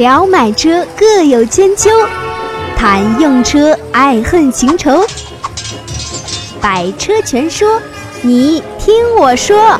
[0.00, 1.90] 聊买车各有千秋，
[2.74, 5.04] 谈用车爱恨情仇。
[6.58, 7.78] 百车全说，
[8.22, 9.78] 你听我说。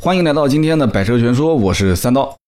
[0.00, 2.39] 欢迎来到今天的百车全说，我是三刀。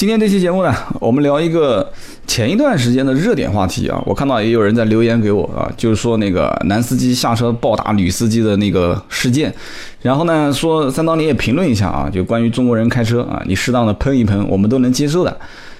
[0.00, 1.92] 今天这期节目呢，我们聊一个
[2.26, 4.02] 前一段时间的热点话题啊。
[4.06, 9.54] 我看到也有人在留言给我啊，就是说那个男司机下车暴打女司机的那个事件。
[10.00, 15.36] 然后呢，说三刀你也评论一下啊，就关于中国人开车啊，你适当的喷一喷，我们都能接受的。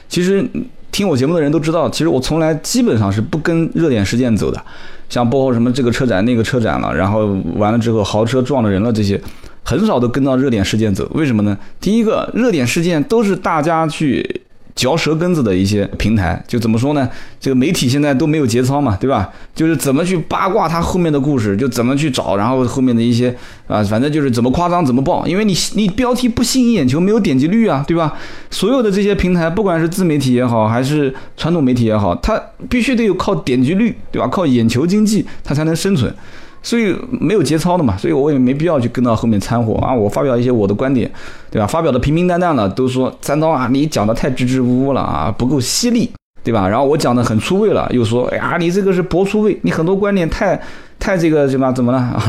[0.07, 0.47] 其实
[0.93, 4.63] 听我节目的人都知道，其实我从来基本上是不跟热点事件走的，
[5.09, 9.19] 像包括什么这个车展那个车展了，然后完了之后豪车撞了人了这些。
[9.71, 11.57] 很少都跟到热点事件走，为什么呢？
[11.81, 14.41] 第一个，热点事件都是大家去
[14.75, 17.09] 嚼舌根子的一些平台，就怎么说呢？
[17.39, 19.31] 这个媒体现在都没有节操嘛，对吧？
[19.55, 23.33] 就是怎么去八卦它后面的故事，就怎么去找，然后后面的一些
[23.69, 28.15] 啊，反正就是怎么夸张怎么报，因为你你标题不吸引眼球，没有点击率啊，对吧？
[28.51, 34.27] 所有的这些平台，不管是自媒体也好，还是传统媒体也好，它必须得有靠点击率，对吧？
[34.27, 36.13] 靠眼球经济，它才能生存。
[36.63, 39.95] 所以没有节操的嘛，所以我也没必要去跟到后面掺和啊。
[39.95, 41.11] 我发表一些我的观点，
[41.51, 41.67] 对吧？
[41.67, 46.11] 发表的平平淡淡的，都说三刀啊，你讲的太支支吾吾了啊，不够犀利，
[46.45, 46.69] 对吧？
[46.69, 50.61] 然后我讲的很出位了，又说哎呀，你这个是博出位，你很多观点太。
[51.01, 52.23] 太这个什么怎么了，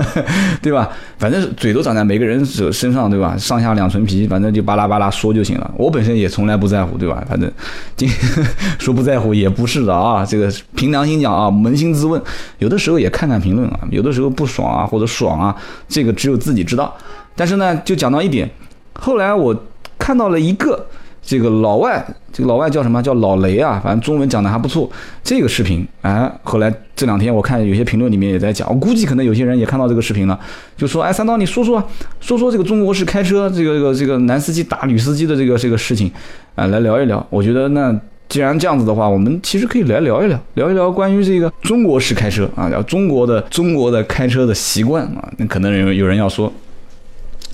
[0.60, 0.88] 对吧？
[1.18, 3.34] 反正嘴都长在每个人手身上，对吧？
[3.38, 5.74] 上下两层皮，反正就巴拉巴拉说就行了。
[5.78, 7.24] 我本身也从来不在乎，对吧？
[7.26, 7.50] 反正
[7.96, 8.06] 今
[8.78, 10.24] 说不在乎也不是的啊。
[10.24, 12.20] 这个凭良心讲啊，扪心自问，
[12.58, 15.56] 有的时候也看看评论啊，有的时候不爽啊或者爽啊，
[15.88, 16.94] 这个只有自己知道。
[17.34, 18.48] 但是呢，就讲到一点，
[18.92, 19.56] 后来我
[19.98, 20.86] 看到了一个。
[21.28, 23.02] 这个老外，这个老外叫什么？
[23.02, 24.90] 叫老雷啊，反正中文讲的还不错。
[25.22, 30.40] 这个视频，哎，后来这两天我看有些评论里面也在讲，我估计可能有些人也看到这个视频了，
[30.74, 31.86] 就说，哎，三刀，你说说，
[32.18, 36.10] 说说这个中国式开车，这个这个这个男司机打女司机的这个这个事情，
[36.54, 37.24] 啊，来聊一聊。
[37.28, 37.94] 我觉得那
[38.26, 45.30] 既然这样子的话，我们其实可以来聊一聊，聊一聊关于这个中国式开车啊，聊中国的中国的开车的习惯啊。
[45.36, 46.50] 那可能有有人要说，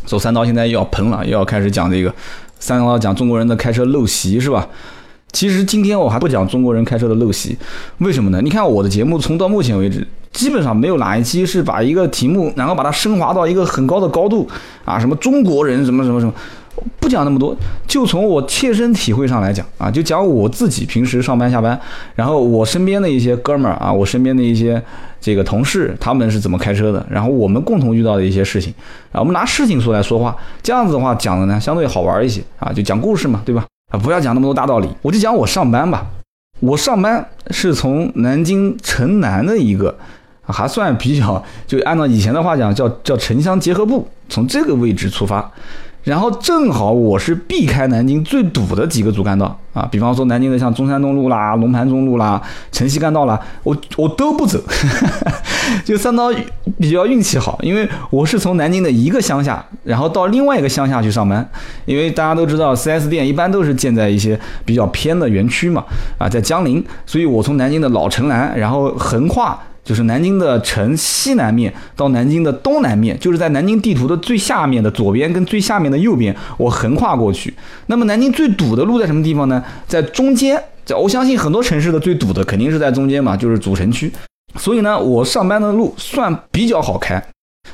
[0.06, 2.14] 说三刀现在又要喷了，又要开始讲这个。
[2.58, 4.66] 三刀讲中国人的开车陋习是吧？
[5.32, 7.56] 其实今天我还不讲中国人开车的陋习，
[7.98, 8.40] 为什么呢？
[8.40, 14.48] 你看我的节目从到目前为止，基本上没有哪一期是把一个题目，然后把它升华到一个很高的高度
[14.84, 16.32] 啊，什么中国人什么什么什么。
[16.98, 21.78] 不讲那么多，就从我切身体会上来讲啊，就讲我自己平时上班下班，
[22.14, 24.82] 然后我身边的一些哥们儿啊，我身边的一些
[25.20, 28.72] 这个同事，他们是怎么开车的，然后我们共同遇到的一些事情
[29.12, 33.64] 啊，我们拿事情说来说话，这样子的话讲的呢相对好玩一些啊，就讲故事嘛，对吧？
[33.92, 36.06] 啊，不要讲那么多大道理，我就讲我上班吧。
[36.60, 39.94] 我上班是从南京城南的一个
[40.42, 45.50] 还算比较，就按照以前的话讲叫叫城乡结合部，从这个位置出发。
[46.04, 54.60] 然后正好我是避开南京最堵的几个主干道啊，比方说南京的像中山东路啦、龙盘中路啦、城西干道啦，我我都不走，
[55.82, 56.30] 就三刀
[56.78, 61.48] 比较运气好，因为我是从南京的一个乡下，然后到另外一个乡下去上班，
[61.86, 65.82] 因为大家都知道 4S 店一般都是建在一些比较偏的园区嘛，
[66.18, 69.58] 啊，在江陵，所以我从南京的老城南，然后横跨。
[69.84, 77.52] 就是南京的城西南面到南京的东南面，就是在南京地图的最下面的左边跟最下面的右边，我横跨过去。
[77.86, 79.62] 那么南京最堵的路在什么地方呢？
[79.86, 80.60] 在中间。
[80.84, 84.12] 在我相信很多城市的最堵的肯定是在中间嘛，就是主城区。
[84.56, 87.22] 所以呢，我上班的路算比较好开。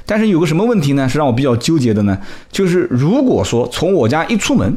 [0.06, 1.08] 但是有个什么问题呢？
[1.08, 2.16] 是让我比较纠结的呢？
[2.52, 4.76] 就是如果说从我家一出门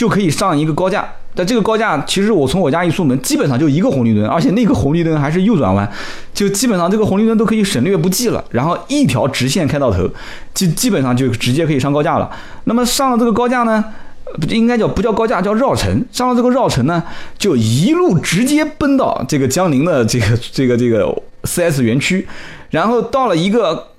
[0.00, 1.06] 就可以上一个高架。
[1.34, 5.86] 但这个高架，其实我从我家一出门，基本上就一个红绿灯，而且那个红绿灯还是右转弯，
[6.32, 10.08] 就基本上这个红绿灯都可以省略不计了，然后一条直线开到头，
[10.54, 12.30] 基基本上就直接可以上高架了。
[12.64, 13.84] 那么上了这个高架呢，
[14.48, 16.02] 应该叫不叫高架，叫绕城。
[16.10, 17.02] 上了这个绕城呢，
[17.38, 22.26] 就一路直接奔到这个江宁的这个这个这个 4S 园区，
[22.70, 23.89] 然后到了一个。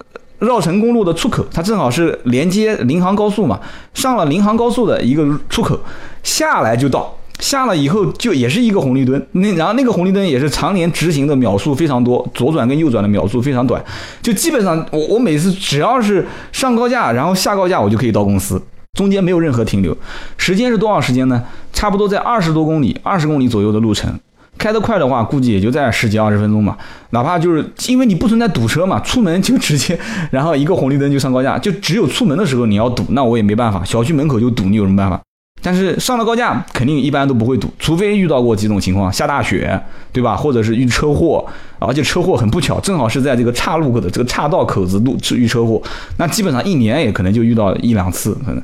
[0.42, 3.60] 绕城公路的出口，它正好是连接临杭高速嘛。
[3.94, 5.80] 上了临杭高速的一个出口，
[6.22, 7.16] 下来就到。
[7.40, 13.84] 下了以后就也是一个红绿灯，那然后那个红绿灯也是常年直行的秒数非常多，左转跟右转的秒数非常短。
[14.22, 18.62] 就基本上我我每次只要是上高架，然后下高架，我就可以到公司，
[18.94, 19.98] 中间没有任何停留。
[20.38, 21.44] 时间是多少时间呢？
[21.74, 24.20] 差不多在二十多公里，二十公里左右的路程。
[24.62, 26.78] 开得快的话，估计也就在十几二十分钟吧。
[27.10, 30.00] 哪怕就是因为你不存在堵车嘛，出门就直接，
[30.30, 33.84] 然后一个红绿灯就上高架，就只有出门的时候你要堵，那我也没办法。
[33.84, 35.20] 小区门口就堵，你有什么办法？
[35.62, 39.80] 但是上了高架，肯定一般都不会堵，除非遇到过几种情况，下大雪，
[40.12, 40.36] 对吧？
[40.36, 41.46] 或者是遇车祸，
[41.80, 45.82] 而且车祸很不巧，正好是在这个岔路口的这个岔道口子路遇车祸，
[46.18, 48.64] 那基本上一年也可能就遇到一两次可能。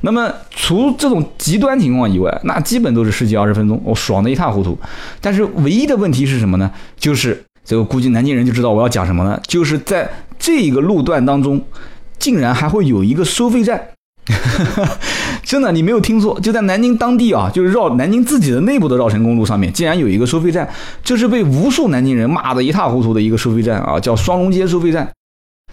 [0.00, 4.78] 那么除这种极端情况以外，那基本都是十几二十分钟，我爽的一塌糊涂。
[5.20, 6.70] 但是唯一的问题是什么呢？
[6.96, 10.08] 就是这个估计南京人就知道我要讲什么了，就是在
[10.38, 11.60] 这个路段当中，
[12.18, 13.88] 竟然还会有一个收费站。
[15.48, 20.68] 真的，你没有听错，就在南京当地啊，就是绕南京自己的内部的绕城公路上面，竟然有一个收费站，
[21.02, 25.08] 这是被无数南京人骂得一塌糊涂的一个收费站啊，叫双龙街收费站。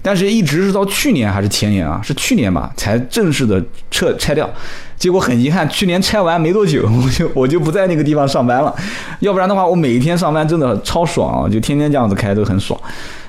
[0.02, 3.62] 但是，一直是到去年还是前年啊，是去年吧，才正式的
[3.92, 4.50] 撤拆掉。
[4.96, 8.74] 结果很遗憾，去年拆完没多久，我就我就不在那个地方上班了。
[9.20, 12.80] 要不然的话，我每一天上班真的超爽啊，就天天这样子开都很爽。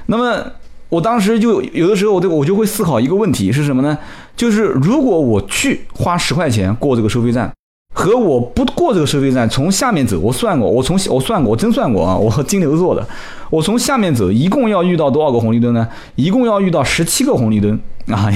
[0.06, 0.40] 那么。
[0.88, 3.98] 我当时就有的时候，我我就会思考一个问题是什么呢？
[4.36, 7.52] 就是如果我去花十块钱过这个收费站。
[7.98, 13.02] 和我不过这个收费站，从下面走，我算过，我从我算过，我真算过啊， 我金牛座的，
[13.48, 15.88] 我从下面走，一共要遇到多少个红绿灯呢？
[16.14, 18.30] 一共要遇到十七个红绿灯啊，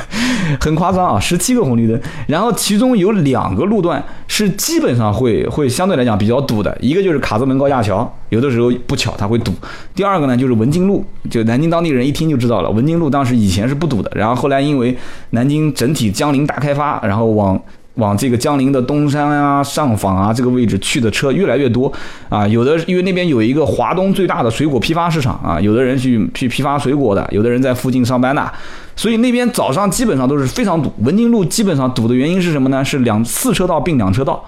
[0.58, 2.00] 很夸张啊，十七个红绿灯。
[2.26, 9.52] 然后其中有两个路段是基本上会会相对来讲比较堵的，一个就是卡子门高架桥，有的时候不巧它会堵。
[9.94, 14.96] 第二个呢就是文津路，就南京当地人一听就知道了，文津路当时以前是不堵的，然后后来因为
[15.30, 17.60] 南京整体江陵大开发，然后往
[17.94, 21.92] 往这个江陵的东山啊、上坊啊这个位置去的车越来越多
[22.30, 28.50] 啊，有的因为那边有一个华东最大的水果批发市场啊，有的人去去批发水果的，有的人在附近上班的，
[28.96, 30.90] 所以那边早上基本上都是非常堵。
[31.00, 32.82] 文津路基本上堵的原因是什么呢？
[32.82, 34.42] 是两四车道并两车道，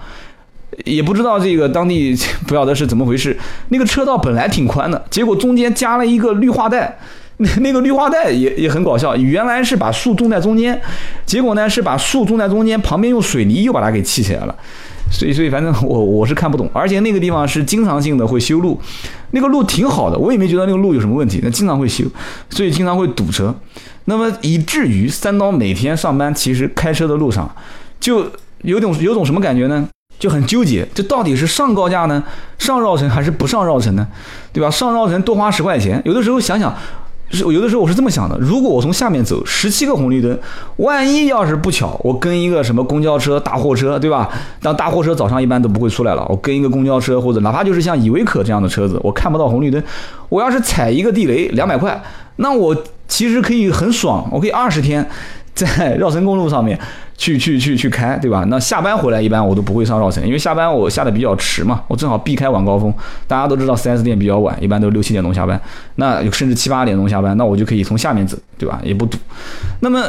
[0.83, 2.17] 也不知道这个当地
[2.47, 3.37] 不晓得是怎么回事，
[3.69, 6.97] 那个车道本来挺宽的，结果中间加了一个绿化带。
[7.37, 10.79] 那 那个绿化带也也很搞笑，原来是把树种在中间，
[11.25, 14.55] 结果呢是把树种在中间，旁边用水泥又把它给砌起来了，
[15.11, 18.79] 所以所以反正我我是看不懂，而且那个地方是经常性的会修路，
[19.31, 22.05] 那个路挺好的，我也没觉得那个路有什么问题，那经常会修，
[22.49, 23.53] 所以经常会堵车，
[24.05, 27.53] 那么以至于三刀每天上班其实开车的路上
[27.99, 28.25] 就
[28.61, 29.85] 有种有种什么感觉呢？
[30.17, 32.23] 就很纠结，这到底是上高架呢，
[32.57, 34.07] 上绕城还是不上绕城呢？
[34.53, 34.71] 对吧？
[34.71, 36.73] 上绕城多花十块钱，有的时候想想。
[37.31, 40.37] 是，有的时候我是这么想的：如果我从下面走，十七个红绿灯，
[40.77, 44.29] 万一要是不巧，我跟一个什么公交车、大货车，对吧？
[44.61, 49.81] 当大货车早上一般都不会出来了，我跟一个公交车或者哪怕就是像依维柯这样的车子，我看不到红绿灯，
[50.29, 52.01] 我要是踩一个地雷，两百块，
[52.37, 52.75] 那我
[53.07, 55.07] 其实可以很爽，我可以二十天
[55.55, 56.79] 在绕城公路上面。
[57.17, 58.43] 去去去去开，对吧？
[58.49, 62.93] 那下班回来一般我都不会上绕城，因为下班我下的比较迟嘛，我正好避开晚高峰。
[63.25, 65.57] 大家都知道四 s 店比较晚，一般都六七点钟下班，
[65.95, 68.81] 那甚至七八点钟下班，那我就可以从下面走，对吧？
[68.83, 69.17] 也不堵。
[69.79, 70.03] 那么。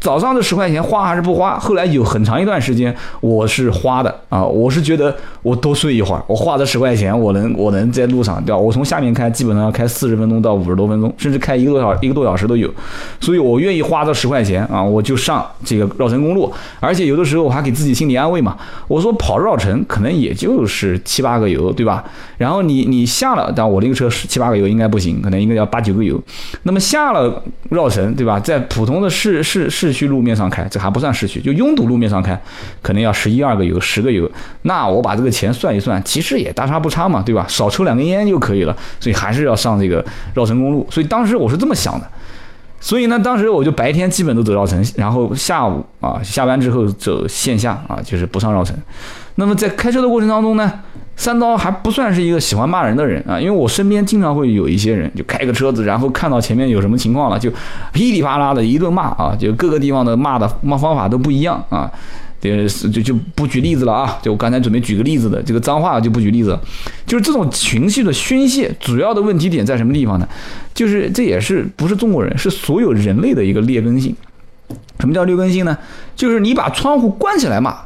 [0.00, 1.58] 早上的十块钱花还是不花？
[1.58, 8.56] 后来有很长一段时间我是花的啊，我是觉得我多睡一会儿，我花这十块钱，我能我能在路上对吧？
[8.56, 12.72] 我从下面开，基本上要开四十分钟到五十多分钟，甚至开一个多小一个多小时都有，
[13.20, 18.56] 所以我愿意花这十块钱啊，我就上这个绕城公路，而且有的时候我还给自己心理安慰嘛，
[18.86, 22.04] 我说跑绕城可能也就是七八个油对吧？
[22.36, 26.20] 然后你你下了，但我那个车是七八个油应该不行，可能应该要八九个油，
[26.62, 28.38] 那么下了绕城对吧？
[28.38, 29.87] 在普通的市市市。
[29.88, 32.38] 市区路面上开，这还不算市区，就拥堵路面上开，
[32.82, 34.30] 可能要十一二个油，十个油。
[34.62, 37.46] 那我把这个钱算一算，其实也大差不差嘛，对吧？
[37.48, 38.76] 少抽两根烟就可以了。
[39.00, 40.04] 所以还是要上这个
[40.34, 40.86] 绕城公路。
[40.90, 42.06] 所以当时我是这么想的。
[42.80, 48.76] 所以呢，当时我就白天基本都走绕城，然后下午啊下班之后走线下啊，就是不上绕城。
[49.38, 50.70] 那么在开车的过程当中呢？
[51.14, 57.50] 三刀还不算是一个喜欢骂人的人啊，因为我身边经常会有一些人，就开个车子，然后看到前面有什么情况了，就
[57.92, 61.90] 噼里啪啦的一顿骂啊，就各个地方的骂的骂方法都不一样啊，
[62.40, 66.56] 就就就不举例子了啊，就我刚才准备举个例子的，这个脏话就不举例子，
[67.04, 70.28] 就是这种情绪的宣泄，主要的问题点在什么地方呢？
[70.72, 74.14] 就是这也是不是中国人，是所有人类的一个劣根性。
[75.00, 75.76] 什么叫劣根性呢？
[76.14, 77.76] 就是你把窗户关起来骂。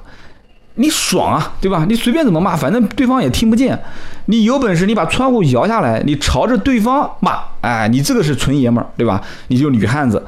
[0.77, 1.85] 你爽啊，对吧？
[1.89, 3.79] 你随便怎么骂，反正对方也听不见。
[4.27, 9.21] 你有本事，你把窗户摇下来，你朝着对方骂，哎，你这个是纯爷们儿，对吧？
[9.49, 10.25] 你就女汉子，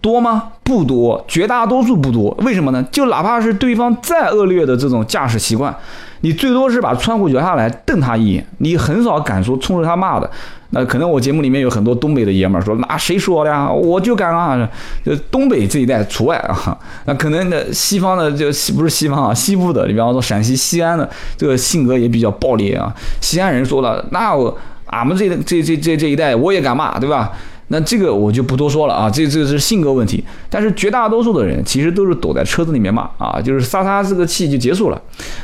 [0.00, 0.44] 多吗？
[0.62, 2.30] 不多，绝大多数不多。
[2.42, 2.82] 为什么呢？
[2.90, 5.74] 就哪怕是对方再恶劣的这种驾驶习惯，
[6.20, 10.30] 你最多是把窗户摇下来瞪他一眼，你很少敢说冲着他骂的。
[10.72, 13.68] 那可能我节目里面有很多东北的爷们儿说，那谁说的呀？
[13.68, 14.68] 我就敢啊！
[15.04, 16.78] 就东北这一带除外啊。
[17.06, 22.94] 那可能那西方的就西不是西方啊，西部的，你比方说陕西西安的这个性格也比较暴烈啊。
[23.20, 27.32] 西安人说了，那我俺们这这这这这一代我也敢骂，对吧？
[27.72, 30.22] 那这个我就不多说了啊，这这是性格问题。
[30.48, 35.00] 但是绝大多数的人其实都是躲在车子里面骂啊，就是撒撒这个气就结束了。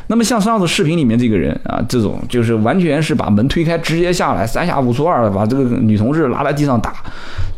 [0.08, 6.94] 那么像上次视频里面这个人啊，这种就是完全是把门推开直接下来，三下五除二的把这个女同志拉在地上打。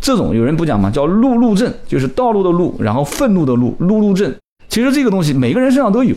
[0.00, 0.90] 这种有人不讲吗？
[0.90, 4.32] 叫路怒症，就是道路的路，然后愤怒的怒，路怒症。
[4.68, 6.14] 其实这个东西每个人身上都有。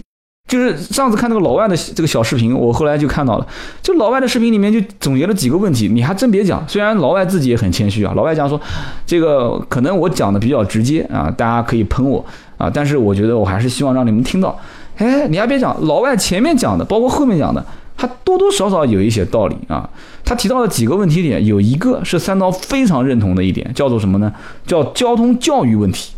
[0.47, 3.47] 就是上次看那个老外的这个小视频，我后来就看到了，
[3.81, 8.59] 就老外的视频里面就总结了几个问题，你还真别讲，虽然老外自己也很谦虚啊，老外讲说，
[9.05, 12.25] 这个可能我讲的比较直接啊，大家可以喷我
[12.57, 14.59] 啊，但是我觉得我还是希望让你们听到，
[14.97, 19.89] 哎，你还别讲，老外前面讲的，包括后面讲的，他多多少少有一些道理啊，
[20.25, 24.33] 他提到了几个问题点，有一个是三刀非常认同的一点，叫做什么呢？
[24.67, 26.11] 叫交通教育问题。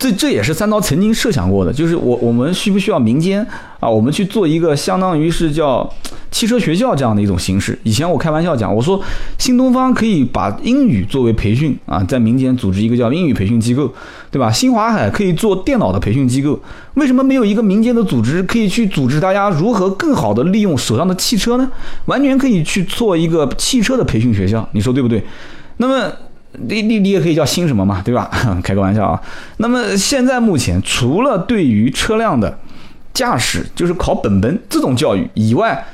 [0.00, 3.46] 这这也是三刀曾经设想过的，就是我我们需不需要民间
[3.80, 5.86] 啊，我们去做一个相当于是叫
[6.30, 7.78] 汽车学校这样的一种形式。
[7.82, 8.98] 以前我开玩笑讲，我说
[9.36, 13.92] 新东方可以把英语作为培训啊，在民间组织一个叫英语培训机构，
[14.30, 14.50] 对吧？
[14.50, 16.58] 新华海可以做电脑的培训机构，
[16.94, 21.70] 为什么没有一个民间的组织可以去组织大家如何更好的利用手上的汽车呢？
[22.06, 25.22] 完全可以去做一个汽车的培训学校，你说对不对？
[25.76, 26.10] 那么。
[26.58, 28.30] 你你你也可以叫新什么嘛，对吧？
[28.62, 29.20] 开个玩笑啊。
[29.58, 32.58] 那么现在目前，除了对于车辆的
[33.14, 35.84] 驾驶，就是考本本这种教育以外，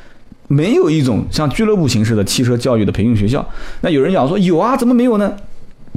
[0.48, 3.46] 没有一种像俱乐部形式的汽车教育的培训学校。
[3.82, 5.36] 那有人讲说有啊，怎么没有呢？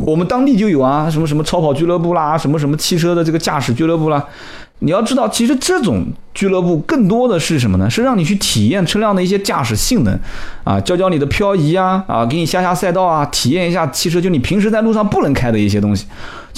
[0.05, 4.25] 我们当地就有啊，什么什么超跑俱乐部啦，什么什么汽车的这个驾驶俱乐部啦。
[4.81, 7.89] 你要知道，其实这种俱乐部更多的是什么呢？
[7.89, 10.17] 是让你去体验车辆的一些驾驶性能，
[10.63, 16.05] 啊，教教你的漂移啊，啊，给你下下赛道啊，体验一下汽车就你平时在路上不能开的一些东西。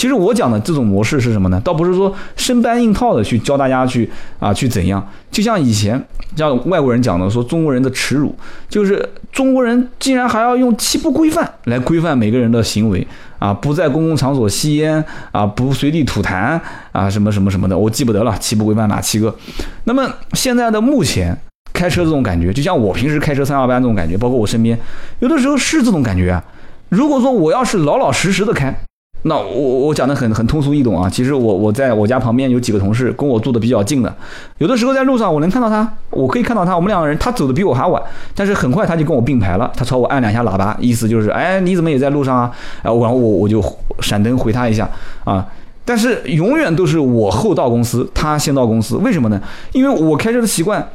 [0.02, 1.62] 其实我讲的这种模式是什么呢？
[1.64, 6.04] 倒不是说生搬硬套的去教大家去啊去怎样，就像以前
[6.36, 8.36] 像外国人讲的说中国人的耻辱，
[8.68, 13.08] 就是中国人竟然还要用七不规范来规范每个人的行为。
[13.38, 16.60] 啊，不在公共场所吸烟啊，不随地吐痰
[16.92, 19.36] 啊，什么什么什么的，我记不得了，七不规范哪七个？
[19.84, 21.38] 那么现在的目前
[21.74, 24.76] 开车这种感觉，就像我平时开车三二班这种感觉，包括我身边，
[25.20, 26.44] 有的时候是这种感觉啊。
[26.90, 28.76] 如果说我要是老老实实的开。
[29.24, 34.12] 那我我讲的很很通俗易懂啊，其实我我在我家旁边有几个同事跟我住的比较近的，
[34.58, 38.02] 有的时候在路上我能看到他，我可以看到他，我们两个人他走的比我还晚，
[38.34, 42.52] 但是很快他就跟我并排了，他朝我按两下喇叭，意思就是哎你怎么也在路上啊？
[42.84, 43.64] 然后我我就
[44.00, 44.90] 闪灯回他一下
[45.24, 45.46] 啊，
[45.86, 49.40] 但是永远都是我后到公司，他先到公司，为什么呢？
[49.74, 50.88] 因为我开车的习惯。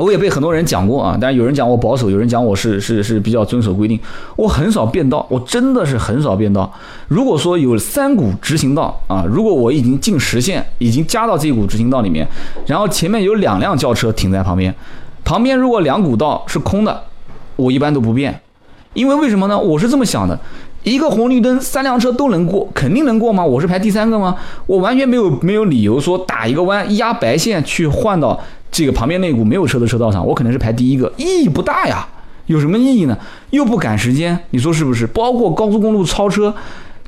[0.00, 3.98] 我也被很多人讲过啊，但有人讲我保守，有人讲我是是是比较遵守规定。
[4.36, 6.72] 我很少变道，我真的是很少变道。
[7.08, 12.26] 如果说有三股直行道啊，如果我已经进实线，已经加到这股直行道里面，
[12.66, 14.74] 然后前面有两辆轿车停在旁边，
[15.24, 17.02] 旁边如果两股道是空的，
[17.56, 18.40] 我一般都不变，
[18.94, 19.58] 因为为什么呢？
[19.58, 20.38] 我是这么想的，
[20.82, 23.44] 一个红绿灯三辆车都能过，肯定能过吗？
[23.44, 24.36] 我是排第三个吗？
[24.66, 28.40] 我完全没有没有理由说打一个弯压白线去换到。
[28.72, 32.06] 这个旁边那股没有车的车道上，我可能是排第一个，意义不大呀。
[32.46, 33.18] 有什么意义呢？
[33.50, 35.04] 又不赶时间，你说是不是？
[35.08, 36.54] 包括高速公路超车、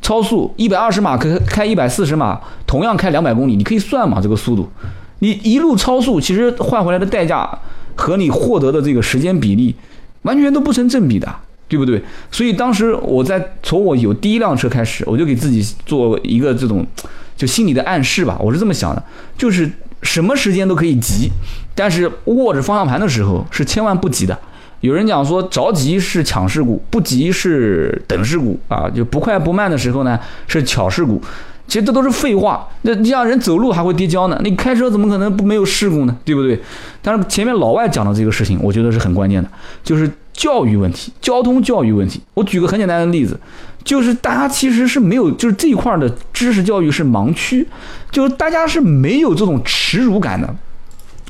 [0.00, 4.20] 超速，一百二十码可开一百四十码，同样开两百公里，你可以算嘛？
[4.20, 4.68] 这个速度，
[5.20, 7.48] 你一路超速，其实换回来的代价
[7.94, 9.72] 和你获得的这个时间比例，
[10.22, 11.32] 完全都不成正比的，
[11.72, 12.00] 对不对？
[12.30, 16.86] 所以当时我在从我有第一辆车开始，我就给自己做一个这种
[17.34, 19.02] 就心理的暗示吧，我是这么想的，
[19.38, 19.70] 就是。
[20.02, 21.30] 什么时间都可以急，
[21.76, 24.36] 但是握着方向盘的时候是千万不急的。
[24.80, 31.22] 有人讲说着急是抢事故，不急是等事故啊，就不快不慢的时候呢是巧事故。
[31.68, 32.68] 其实这都是废话。
[32.82, 36.16] 那你像人走路还会跌跤呢，你开车怎么可能不没有事故呢？
[36.24, 36.60] 对不对？
[37.00, 39.48] 但是前面老外讲的这个事情，我觉得是很关键的，
[39.84, 42.20] 就是教育问题，交通教育问题。
[42.34, 43.38] 我举个很简单的例子。
[43.84, 47.66] 就是大家其实是没有，就是这一块的知识教育是盲区，
[48.12, 50.54] 就是大家是没有这种耻辱感的。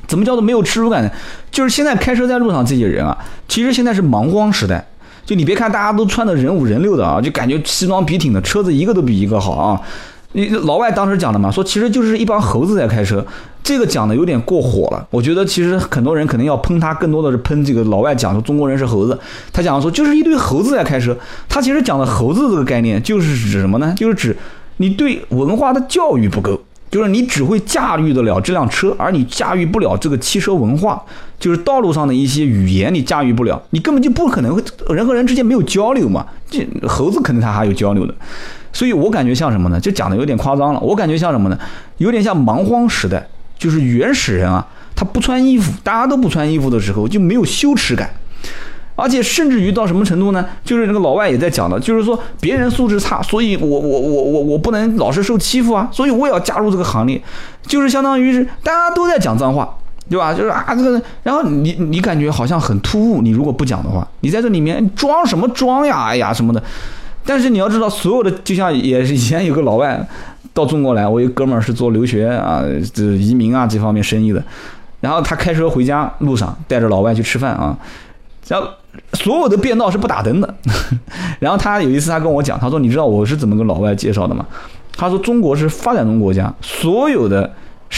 [0.06, 1.11] 怎么叫做没有耻辱感呢？
[1.50, 3.16] 就是现在开车在路上这些人啊，
[3.49, 4.87] 其实现在是盲光时代。
[5.25, 9.80] 就你别看大家都穿的人五人六的啊，就感觉西装笔挺的，车子一个都比一个好啊。
[10.32, 13.24] 你老外当时讲的嘛，说其实就是一帮猴子在开车。
[13.62, 19.16] 这个讲的有点过火了，我觉得其实很多人可能要喷他，更多的是喷这个老外讲说中国人是猴子。
[19.52, 21.16] 他讲说就是一堆猴子在开车，
[21.48, 23.94] 他其实讲的猴子这个概念就是指什么呢？
[23.96, 24.36] 就是指
[24.78, 26.60] 你对文化的教育不够，
[26.90, 31.00] 就是你只会驾驭得了这辆车，而你驾驭不了这个汽车文化，
[31.38, 34.62] 就是道路上的一些语言你驾驭不了，你根本就不可能会
[34.92, 36.26] 人和人之间没有交流嘛。
[36.50, 38.12] 这猴子肯定他还有交流的，
[38.73, 39.79] 所以我感觉像什么呢？
[39.79, 40.81] 就讲的有点夸张了。
[40.81, 41.59] 我感觉像什么呢？
[41.99, 43.26] 有点像蛮荒时代。
[43.59, 48.11] 就是原始人啊，他不穿衣服，大家都不穿衣服的时候就没有羞耻感。
[48.97, 50.45] 而且甚至于到什么程度呢？
[50.64, 57.23] 就是这个老外也在讲的，就是说别人素质差，所以我我我我我不能老是受欺负啊，所以我也要加入这个行列，
[57.64, 59.79] 就是相当于是大家都在讲脏话，
[60.11, 60.35] 对吧？
[60.35, 66.07] 就是啊这个，然后你你感觉好像很突兀，你如果不讲的话，你在这里面装什么装呀？
[66.07, 66.61] 哎呀什么的。
[67.25, 70.07] 但是你要知道，所有的就像也是以前有个老外
[70.52, 72.62] 到中国来，我一哥们儿是做留学啊，
[72.93, 74.43] 这移民啊这方面生意的，
[75.00, 77.76] 然后他开车回家路上带着老外去吃饭啊，
[78.49, 78.69] 然后
[79.14, 80.55] 所有的变道是不打灯的，
[81.41, 84.45] 然后他有一次他跟我讲，他说你知道我是怎么跟老外介绍的吗？
[84.95, 87.50] 他说中国是发展中国家，所有的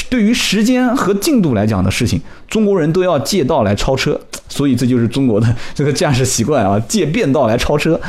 [0.08, 8.00] 对于时间和进度来讲的事情，中国人都要借道来超车，所以这就是中国的这个驾驶习惯啊，借变道来超车。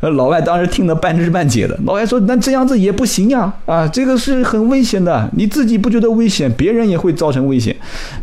[0.00, 1.76] 呃，老外当时听得半知半解的。
[1.84, 5.28] 老外说：“那这样子也不行呀，啊，这个是很危险的。
[5.32, 7.74] 你自己不觉得危险，别人也会造成危险。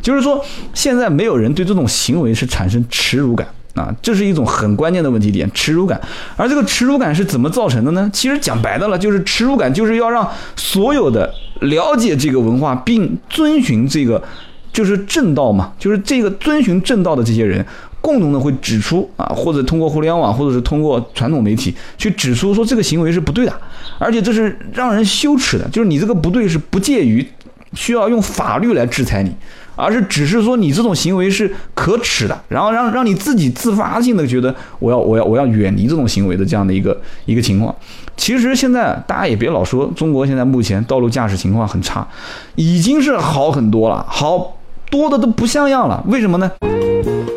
[0.01, 0.39] 就是说，
[0.73, 5.99] 现在没有人对这种行为是产生耻辱感啊，这是一种很关键的问题点，耻辱感。
[6.37, 8.09] 而这个耻辱感是怎么造成的呢？
[8.13, 11.29] 其实讲白的了，就是耻辱感就是要让所有的
[11.59, 14.23] 了解这个文化并遵循这个，
[14.71, 17.65] 就是正道嘛，就是这个遵循正道的这些人。”
[18.05, 23.53] 共同的会指出啊，或者通过互联网，或者是通过传统媒体去指出说这个行为是不对的，
[23.97, 25.67] 而且这是让人羞耻的。
[25.69, 27.27] 就是你这个不对是不介于
[27.73, 29.35] 需要用法律来制裁你，
[29.75, 36.95] 而是只是说你这种行为是可耻的，然后让让你自己自发性的觉得我要我要我要远离这种行为的这样的一个
[37.25, 37.73] 一个情况。
[38.15, 42.07] 其实现在大家也别老说中国现在目前道路驾驶情况很差，
[42.53, 44.57] 已经是好很多了，好
[44.89, 46.03] 多的都不像样了。
[46.07, 46.51] 为什么呢？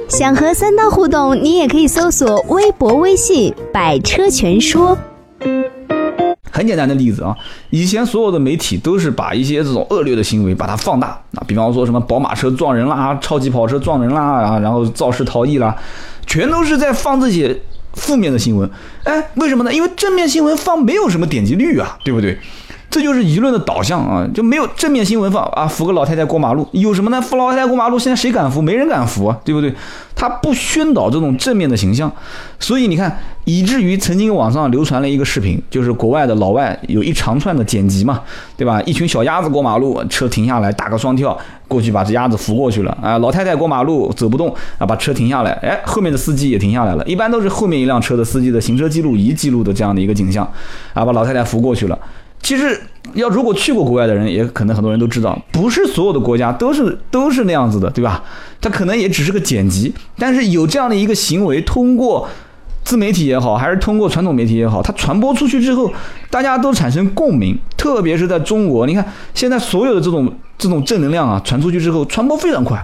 [0.09, 4.97] 想和三刀互动，你也可以搜索微博、微信“百车全说”。
[6.50, 7.37] 很简单的例子啊，
[7.71, 15.76] 以前所有的媒体都是把一些这种恶劣的行为把它放大啊，比方说什么宝马车撞人啦、超级跑车撞人啦啊，然后肇事逃逸啦，
[16.26, 17.57] 全都是在放这些
[17.95, 18.69] 负面的新闻。
[19.05, 19.73] 哎，为什么呢？
[19.73, 22.37] 因为正面新闻放没有什么点击率啊，对不对？
[22.90, 27.21] 这就是舆论的导向啊，就没有正面新闻放啊，扶个老太太过马路有什么呢？
[27.21, 28.62] 扶老太太过马路，现在谁敢扶？
[28.62, 29.73] 没人敢扶啊，对不对？
[30.16, 32.11] 他不宣导这种正面的形象，
[32.59, 38.23] 所以你看，以至于曾经网上流传了一个视频，就是国外的老外有一长串的剪辑嘛，
[38.57, 38.80] 对吧？
[38.83, 50.42] 一群小鸭子过马路，车停下来打个双跳过去把这鸭子扶过去了啊，老太太过马路走不动啊，把车停下来，哎，后面的司机也停下来了，一般都是后面一辆车的司机的行车记录仪记录的这样的一个景象
[50.94, 51.98] 啊，把老太太扶过去了。
[52.42, 52.81] 其实，
[53.14, 58.22] 要如果去过国外的人，也可能很多人都知道，不是所有的国家都是都是那样子的，对吧？
[58.61, 62.29] 它可能也只是个剪辑，但是有这样的一个行为，通过
[62.85, 65.92] 自媒体也好，还是通过传统媒体也好，它传播出去之后，
[66.31, 72.83] 大家都产生共鸣，特别是在中国，你看现在所有的这种这种正能量啊，传出去之后，传播非常快。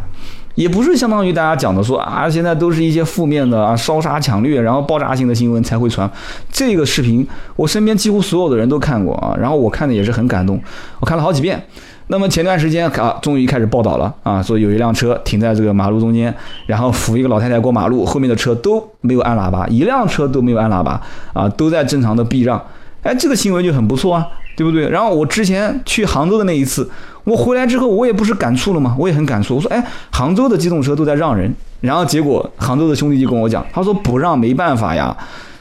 [0.55, 6.09] 也不是相当于大家讲的说啊，现在都是一些负面的啊，烧杀抢掠，然后爆炸性的新闻才会传。
[6.51, 10.61] 这个视频我身边几乎所有的人都看过啊，然后我看的也是很感动，
[11.01, 11.61] 我看了好几遍。
[12.09, 16.33] 那么前段时间啊，终于开始报道了啊，说有一辆车停在这个马路中间，
[16.67, 21.01] 然后扶一个老太太过马路，后面的车都没有按喇叭，一辆车都没有按喇叭
[21.33, 22.63] 啊，都在正常的避让。
[23.03, 24.89] 哎，这个新闻就很不错啊，对不对？
[24.91, 26.89] 然后我之前去杭州的那一次。
[27.25, 28.95] 我回来之后，我也不是感触了吗？
[28.99, 29.57] 我也很感触。
[29.57, 35.17] 我说，哎，杭州的机动车都在让人，然后结果杭州的兄弟就跟我讲，他说不让没办法呀。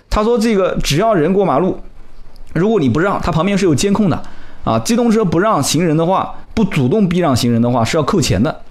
[0.09, 1.79] 他说这个只要人过马路，
[2.53, 4.21] 如果你不让，他旁边是有监控的
[4.63, 4.77] 啊。
[4.79, 8.61] 机动车不让行人的话，不主动避让行人的话是要扣钱的。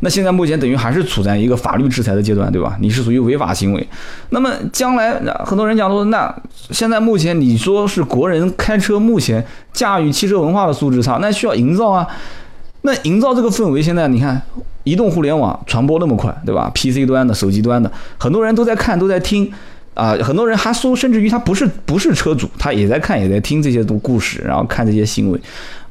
[0.00, 2.76] 那现在目前等于还是处在一个法律制裁的阶段，对吧？
[2.80, 3.88] 你是属于违法行为。
[4.30, 6.34] 那么将来很多人讲说，那
[6.70, 12.06] 现在目前你说是国人开车目前驾驭汽车文化的素质差，那需要营造啊。
[12.82, 14.40] 那营造这个氛围，现在你看
[14.84, 19.52] 移动互联网传播那么快，对吧？PC 端的、手机端的，很多人都在看，都在听。
[19.96, 25.40] 啊，很多人还说，甚至于他不是不是车主，他也在看，也在听这些都故事，然后看这些新闻。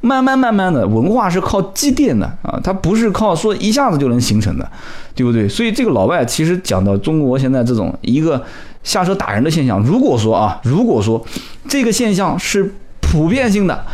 [0.00, 4.70] 慢慢慢慢的，文化是靠积淀的啊，它不是靠说一下子就能形成的，
[5.14, 5.48] 对不对？
[5.48, 8.40] 所以这个老外其实讲到中国现在这种一个
[8.84, 11.22] 下车打人的现象，如果说啊，如果说
[11.68, 13.84] 这个现象是普遍性的。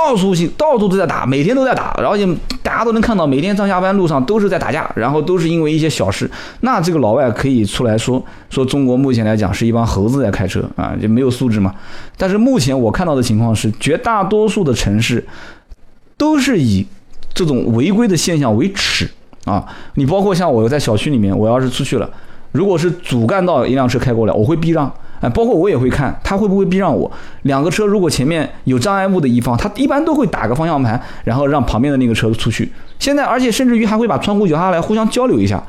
[0.00, 2.26] 到处性，到处都在打，每天都在打，然后就
[2.62, 6.28] 大家都能看到，每天上下班路上都是在打架，然后都是因为一些小事。
[6.62, 11.74] 那这个老外可以出来说说中国目前来讲是一帮猴子在开车啊，就没有素质嘛。
[12.16, 15.24] 但是目前我看到的情况是，绝大多数的城市
[16.16, 16.86] 都是以
[17.34, 19.08] 这种违规的现象为耻
[19.44, 19.66] 啊。
[19.94, 22.08] 你包括像我在小区里面，我要是出去了，
[22.52, 24.90] 如果是主干道一辆车开过来，我会避让。
[25.20, 27.10] 哎，包括我也会看他会不会避让我。
[27.42, 32.70] 两个车如果前面有障碍物的一方，他一般都会打个方向盘，然后让旁边的那个车出去。
[32.98, 35.62] 现在，而且甚至于还会把窗户摇下来，互相交流一下。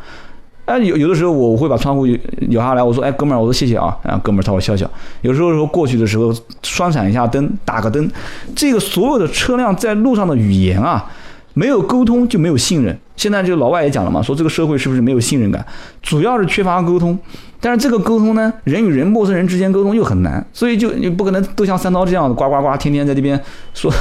[0.65, 4.89] 哎，有有的时候我会把窗户摇下来，我说，哎，哥们儿，我说谢谢啊，然后哥们儿朝我笑笑。
[5.21, 6.33] 有时候说过去的时候，
[6.63, 8.09] 双闪一下灯，打个灯，
[8.55, 11.11] 这个所有的车辆在路上的语言啊，
[11.53, 12.97] 没有沟通就没有信任。
[13.15, 15.63] 现在这个老外也讲了嘛，说这个社会是不是没有信任感，
[16.01, 17.17] 主要是缺乏沟通。
[17.63, 23.39] 但是这个沟通呢，人与人、陌生人之间沟通又很难，所以就你不可能都像三刀这样的呱呱呱，天天在这边
[23.75, 23.93] 说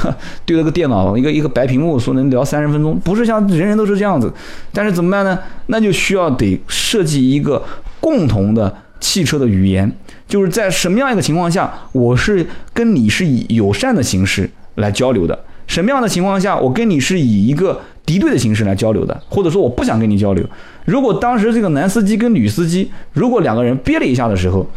[0.43, 4.33] 对着个电脑，一个一个白屏幕说能聊三十分钟，不是像人人都是这样子。
[4.73, 5.37] 但是怎么办呢？
[5.67, 7.61] 那就需要得设计一个
[7.99, 9.91] 共同的汽车的语言，
[10.27, 15.37] 就是在什么样一个情况下，我是跟你是以友善的形式来交流的，
[15.71, 17.79] 什么样的情况下，我跟你是以一个。
[18.03, 20.43] 敌对的形式来交流的，或者说我不想跟你交流。
[20.85, 24.67] 如果当时这个男司机跟女司机，如果两个人憋了一下的时候，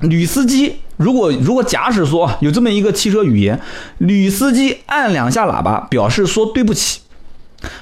[0.00, 3.58] 女司机如果如果假使说有这么一个汽车语言，
[3.98, 7.00] 女司机按两下喇叭表示说对不起，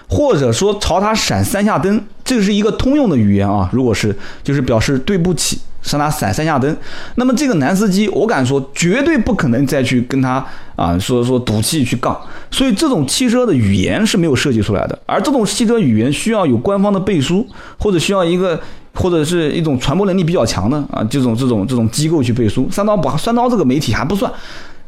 [0.09, 3.71] 或者说朝他闪三下灯，这是一个通用的语言啊。
[3.73, 4.15] 如果是
[4.45, 5.59] 就是表示对不起。
[5.83, 6.77] 向他闪三下灯，
[7.15, 10.45] 那么这个男司机，我敢说绝对不可能再去跟他
[10.77, 17.47] 啊说说赌气去杠，所以这种汽车的语言是没有设计出来的，而这种汽车语言需要有官方的背书，
[17.79, 18.61] 或者需要一个
[18.95, 22.69] 或者是一种传播能力比较强的啊这种这种这种机构去背书。
[22.71, 24.31] 三刀不，三刀这个媒体还不算，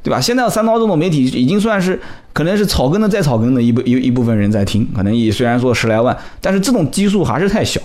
[0.03, 0.21] 对吧？
[0.21, 1.99] 现在三刀这种媒体已经算是
[2.33, 7.81] 可能是草根的再草根的一部一一部分人在听，可能也虽然说十来万，但是这种基数还是太小。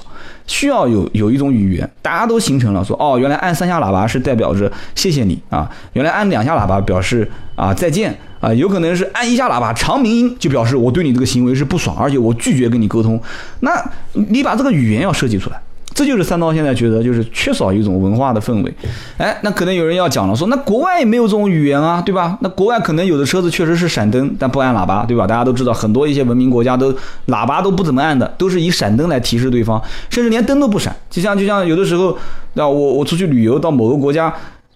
[0.47, 13.21] 需要有有一种语言，大家都形成了说哦，原来按三下喇叭是代表着谢谢你啊，原来按两下喇叭表示啊再见啊，有可能是按一下喇叭长鸣音就表示我对你这个行为是不爽，而且我拒绝跟你沟通。
[13.60, 13.71] 那
[14.13, 15.62] 你把这个语言要设计出来。
[15.97, 18.71] 这就是三刀现在觉得就是缺少一种文化的氛围，
[19.17, 22.38] 哎，那可能有人要讲了，说那国外也没有这种语言啊，对吧？
[22.41, 25.25] 那国外可能有的车子确实是闪灯，但不按喇叭，对吧？
[25.25, 26.93] 大家都知道，很多一些文明国家都
[27.29, 29.81] 喇叭都不怎么按的，都是以闪灯来提示对方，
[30.12, 30.95] 甚至连灯都不闪。
[31.10, 32.15] 就像就像有的时候，
[32.53, 34.31] 那我我出去旅游到某个国家，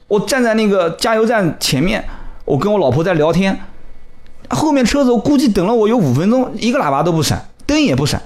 [0.07, 2.03] 我站在那个加油站前面，
[2.45, 3.55] 我跟我老婆在聊天，
[4.49, 8.19] 后面车子我估计等了我有五分钟，一个喇叭都不闪，灯也不闪，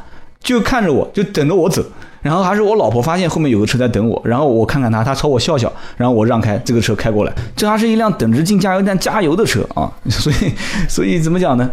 [0.46, 1.84] 就看着我就等着我走。
[2.22, 10.52] 然后还是我老婆发现后面有个车在等我，然后我看看他，他朝我笑笑，然后我让开，这个车开过来，这还是一辆等着进加油站加油的车啊，所以，
[10.90, 11.70] 所以怎么讲呢？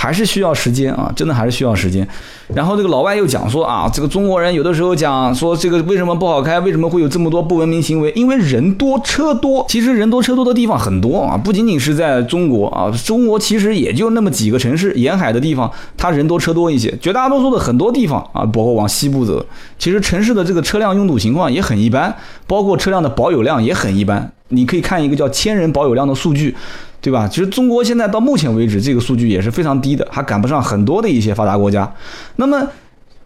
[0.00, 2.06] 还是需要时间啊，真的还是需要时间。
[2.54, 8.12] 然后这个老外又讲说啊，这个中国人有的时候讲说这个为什么不好开，为什么会有这么多不文明行为？
[8.14, 9.66] 因为人多车多。
[9.68, 16.96] 其实人多车多的地方很多啊，不仅仅是在中国啊，中国其实也就那么几个城市，沿海的地方它人多车多一些。
[17.00, 19.44] 绝大多数的很多地方啊，包括往西部走，
[19.80, 22.14] 其实城市的这个车辆拥堵情况也很一般，
[22.46, 24.30] 包括车辆的保有量也很一般。
[24.50, 26.54] 你可以看一个叫千人保有量的数据。
[27.00, 27.28] 对吧？
[27.28, 31.90] 其实中国现在到目前为止，这个数据也是非常低的，还赶不上很多的一些发达国家。
[32.36, 32.66] 那么，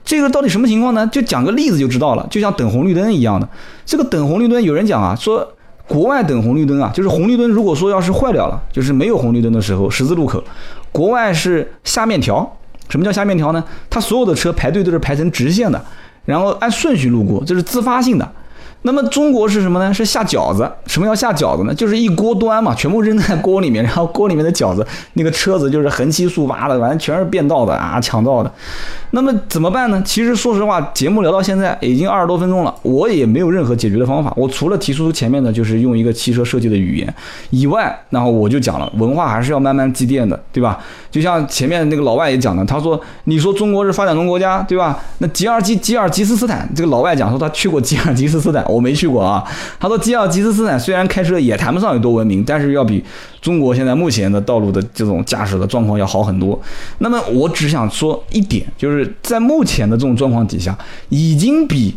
[0.04, 1.06] 这个到底什么情况呢？
[1.06, 2.26] 就讲个例子就知道了。
[2.30, 3.48] 就像等红绿灯一样的，
[3.84, 5.46] 这个等红绿灯，有人讲啊，说
[5.88, 10.42] 国外等红绿灯啊，就是红绿灯如果说要是坏掉了，就是没有红绿灯的时候，十字路口，
[10.90, 12.56] 国外是下面条。
[12.88, 13.64] 什么叫下面条呢？
[13.88, 15.82] 它所有的车排队都是排成直线的，
[16.26, 18.32] 然后按顺序路过，这是自发性的。
[18.82, 19.94] 那么中国是什么呢？
[19.94, 20.70] 是下饺子。
[20.86, 21.72] 什么叫下饺子呢？
[21.74, 28.52] 就是一锅端嘛，全部扔在锅里面，然后锅里面的饺子，那个车子就是横七竖八的，反正全是变道的啊，抢道的。
[29.12, 30.02] 那么怎么办呢？
[30.04, 34.32] 其实说实话，节目聊到现在已经二十多分钟了，我也没有任何解决的方法。
[34.36, 37.14] 我除了提出前面的就是用一个汽车设计的语言
[37.50, 40.78] 以外，然后我就讲了，文化还是要慢慢积淀的，对吧？
[41.10, 44.98] 就像前面那个老外也讲的，他说：“你说中国是发展中国家，对吧？
[45.18, 49.44] 那吉尔吉吉尔吉斯斯坦，这个老外讲说他去过吉尔吉斯斯坦。”我没去过啊，
[49.78, 53.04] 他说吉尔吉斯斯坦虽然开车也谈不上有多文明，但是要比
[53.40, 56.60] 中国现在目前的道路的这种驾驶的状况要好很多。
[56.98, 60.76] 那么我只想说一点，就是在目前的这种状况底下，
[61.08, 61.96] 已经比。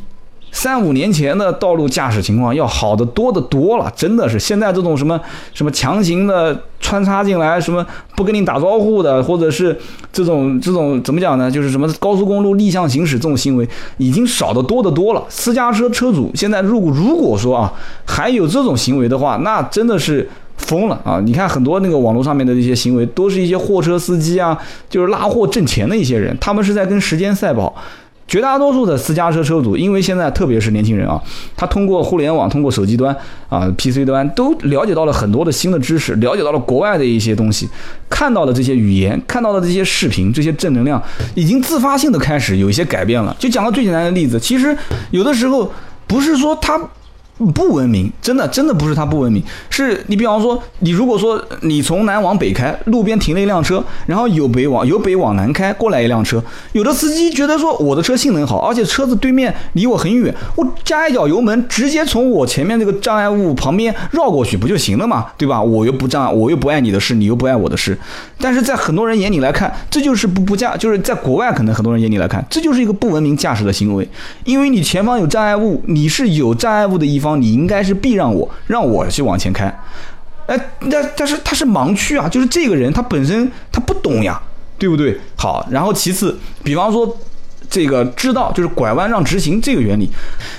[0.56, 5.20] 三五年前的道路驾驶情况要好的多的多了，真的是现在这种什么
[5.54, 9.78] 什么强行的穿插进来，什么不跟你打招呼的，或者是
[10.14, 11.52] 这种这种怎么讲呢？
[11.52, 15.22] 就是什么高速公路逆向行驶这种行为已经少的多的多了。
[15.28, 17.74] 私家车车主现在如果如果说啊
[18.06, 21.20] 还有这种行为的话，那真的是疯了啊！
[21.20, 24.58] 你看很多那个网络上面的一些行为，都是一些货车司机啊，
[24.90, 27.76] 就是拉货挣钱的一些人，他们是在跟时间赛跑。
[28.28, 31.22] 绝大多数的私家车车主，因为现在特别是年轻人啊，
[31.56, 33.16] 他通过互联网、通过手机端
[33.50, 37.70] 啊、PC 端，都了解到了很多的新的知识，了解到了国外的一些东西，
[38.10, 41.02] 看到了这些语言，看到了这些视频，这些正能量，
[41.36, 43.36] 已经自发性的开始有一些改变了。
[43.38, 44.76] 就讲个最简单的例子，其实
[45.12, 45.72] 有的时候
[46.08, 46.82] 不是说他
[47.38, 65.62] 不文明，真的真的不是他不文明，是你比方说，你如果说你从南往北开，路边停了一辆车，然后由北往由北往南开过来一辆车，有的司机觉得说我的车性能好，而且车子对面离我很远，我加一脚油门，直接从我前面这个障碍物旁边绕过去不就行了嘛，对吧？
[65.62, 67.98] 我又不障碍，我又不碍你的事，你又不碍我的事。
[68.40, 74.08] 但是在很多人眼里来看，这就是不不驾，就是在国外可能很多人眼里来看，这就是一个不文明驾驶的行为，
[74.46, 77.42] 因为你前方有障碍物，你是有障碍物的一方方。
[77.42, 79.66] 你应该是避让我，让我去往前开，
[80.48, 84.42] 哎，那但是他是盲区啊，就是这个人他本身他不懂呀，
[84.78, 85.20] 对不对？
[85.36, 87.18] 好，然后其次，比方说
[87.70, 90.10] 这个知道就是拐弯让直行这个原理，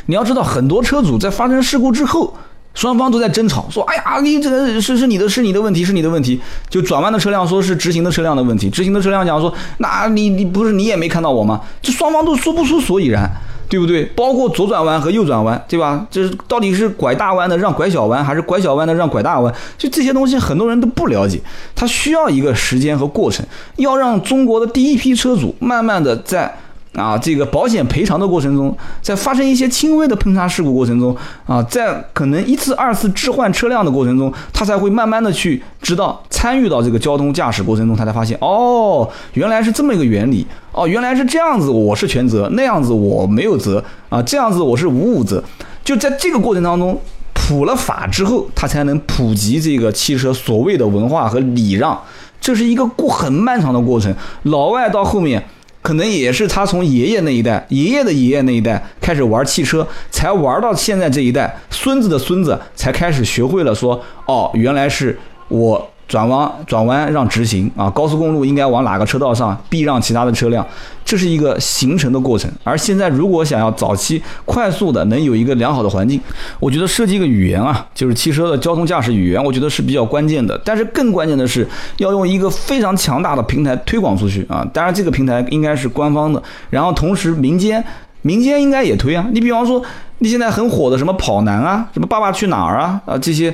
[0.07, 2.37] 你要知道很多车主在发生事故之后，
[2.75, 11.63] 双方都在争吵，说哎呀，你这个是是你的是你的问题是你的问题，就转弯的车辆说是直行的车辆的问题，直行的车辆讲说那你你不是你也没看到我吗？
[11.81, 13.31] 这双方都说不出所以然。
[13.69, 14.05] 对不对？
[14.17, 16.07] 包括左转弯和右转弯，对吧？
[16.11, 19.53] 这是到底是拐大弯的让拐小弯，还是拐小弯的让拐大弯？
[19.77, 21.41] 就这些东西，很多人都不了解。
[21.75, 23.45] 他需要一个时间和过程，
[23.77, 26.57] 要让中国的第一批车主慢慢的在。
[26.97, 45.45] 啊，这个保险赔偿的过程中，在发生一些轻微的碰擦事故过程中，啊，在可能一次、二次置换车辆的过程中，他才会慢慢的去知道，参与到这个交通驾驶过程中，他才发现，哦，原来是这么一个原理，哦，原来是这样子，我是全责，那样子我没有责，啊，这样子我是无误责，
[45.85, 46.99] 就在这个过程当中，
[47.35, 52.01] 普了法之后，他才能普及这个汽车所谓的文化和礼让，
[52.41, 55.45] 这是一个过很漫长的过程，老外到后面。
[55.87, 70.65] 可能也是他从爷爷那一代、爷爷的爷爷那一代开始玩汽车，才玩到现在这一代，孙子的孙子才开始学会了说：“哦，原来是我。”转弯转弯让直行啊，高速公路应该往哪个车道上避让其他的车辆，
[71.05, 72.49] 这是一个形成的过程。
[72.63, 76.21] 而现在如果想要早期快速的能有一个良好的环境，
[76.61, 80.57] 我觉得设计一个语言啊，就是汽车的交通驾驶语言，我觉得是比较关键的。
[80.65, 81.67] 但是更关键的是
[81.97, 84.65] 要用一个非常强大的平台推广出去啊。
[84.73, 86.41] 当然这个平台应该是官方的，
[86.71, 87.85] 然后同时民间
[88.23, 89.27] 民间应该也推啊。
[89.33, 89.83] 你比方说
[90.19, 93.53] 你现在很火的什么跑男啊，什么爸爸去哪儿啊啊这些。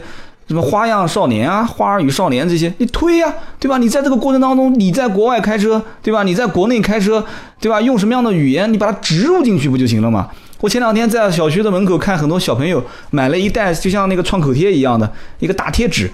[0.49, 3.79] 什么花样少年啊，花儿与少年这些，你推呀，对吧？
[3.79, 6.23] 你在这个过程当中，你在国外开车，对吧？
[6.23, 7.25] 你在国内开车，
[7.61, 7.81] 对吧？
[7.81, 10.29] 用什么样的语言，你把它植入进去不就行了吗？
[10.61, 16.11] 我前两天在小区的门口看很多小朋友买了一袋，就像那个创口贴一样的一个大贴纸，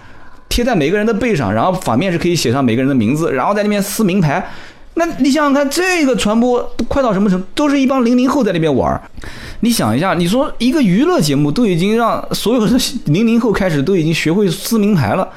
[0.49, 4.47] 贴在每个人的背上，然后反面是可以写上每个人的名字，然后在那边撕名牌。
[4.95, 7.47] 那你想想看，这个传播快到什么程度？
[7.55, 9.01] 都是一帮零零后在那边玩儿。
[9.61, 15.29] 你想一下，你说一个娱乐节目都已经让所有的零零后开始都已经学会撕名牌了。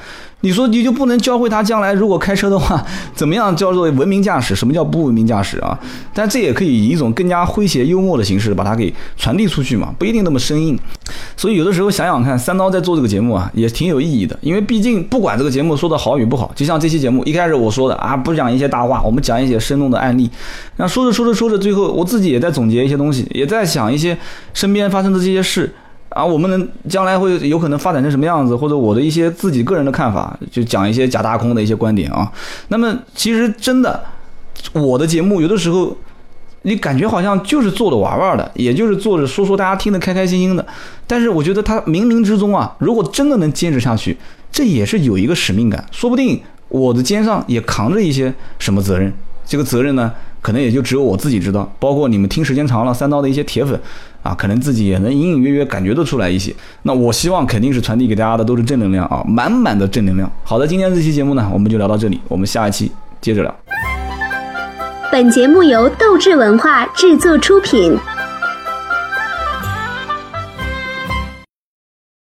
[0.42, 4.54] 你说你就不能教会他将来如果开车的话， 怎么样叫做文明驾驶？
[4.54, 5.78] 什么叫不文明驾驶啊？
[6.12, 10.78] 但这也可以以一种更加诙谐幽默的形式把它给传递出去嘛，不一定那么生硬。
[11.36, 14.36] 所以有的时候想想看，三刀在做这个节目啊，也挺有意义的。
[14.42, 20.28] 因为毕竟不管这个节目说的好与不好，就像这期节目一开始我说的啊，不讲一些大话，我们讲一些生动的案例。
[20.76, 24.18] 那说着说着说着，最后我自己也在总结一些东西，也在想一些
[24.52, 25.72] 身边发生的这些事。
[26.14, 32.30] 啊，我们能将来会有可能发展成什么样子，或者我的一些自己个人的看法，就讲一些假大空的一些观点啊。
[32.68, 34.02] 那么其实真的，
[34.72, 35.96] 我的节目有的时候，
[36.62, 40.64] 你感觉好像就是做着玩玩的，也就是做着说说大家听得开开心心的。
[41.06, 44.16] 但是我觉得他冥冥之中啊，如果真的能坚持下去，
[44.50, 49.12] 这也是有一个使命感，说不定我的肩上也扛着一些什么责任。
[49.44, 53.78] 这个责任呢，可能也就只有我自己知道，包括你们听时间长了三刀的一些铁粉。
[54.22, 56.54] 啊，可能自己也能隐隐约约感觉得出来一些。
[56.82, 60.30] 那我希望肯定是传递给大家的都是正能量啊，满满的正能量。
[60.44, 63.54] 好的，今天这期节目呢，我们就聊到这里，我们下一期接着聊。
[65.10, 67.98] 本节目由斗志文化制作出品。